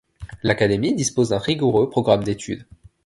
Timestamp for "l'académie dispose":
0.41-1.29